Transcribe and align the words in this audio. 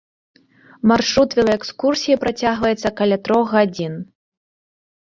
Маршрут 0.91 1.29
велаэкскурсіі 1.41 2.19
працягваецца 2.25 2.95
каля 3.03 3.23
трох 3.31 3.57
гадзін. 3.63 3.93